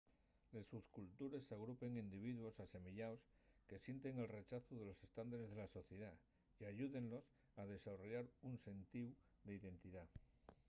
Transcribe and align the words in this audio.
les 0.53 0.63
subcultures 0.73 1.47
agrupen 1.55 1.97
individuos 2.03 2.57
asemeyaos 2.63 3.25
que 3.67 3.77
sienten 3.83 4.21
el 4.23 4.29
rechazu 4.31 4.73
de 4.79 4.87
los 4.87 4.99
estándares 5.07 5.47
de 5.51 5.57
la 5.61 5.67
sociedá 5.77 6.11
y 6.59 6.63
ayúdenlos 6.71 7.25
a 7.61 7.67
desarrollar 7.73 8.25
un 8.49 8.55
sentíu 8.67 9.07
d’identidá 9.45 10.03